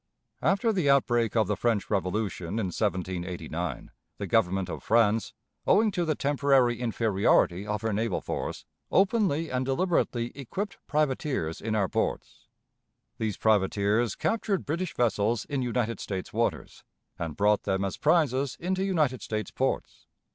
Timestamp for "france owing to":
4.81-6.05